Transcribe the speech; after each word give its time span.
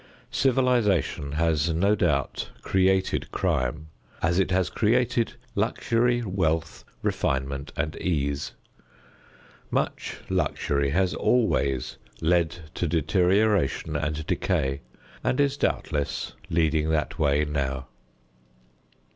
Civilization 0.31 1.33
has 1.33 1.71
no 1.71 1.93
doubt 1.93 2.49
created 2.63 3.29
crime 3.31 3.89
as 4.23 4.39
it 4.39 4.49
has 4.49 4.67
created 4.71 5.35
luxury, 5.53 6.23
wealth, 6.23 6.83
refinement 7.03 7.71
and 7.77 7.95
ease. 7.97 8.53
Much 9.69 10.17
luxury 10.27 10.89
has 10.89 11.13
always 11.13 11.97
led 12.19 12.71
to 12.73 12.87
deterioration 12.87 13.95
and 13.95 14.25
decay 14.25 14.81
and 15.23 15.39
is 15.39 15.55
doubtless 15.55 16.33
leading 16.49 16.89
that 16.89 17.19
way 17.19 17.45
now. 17.45 17.85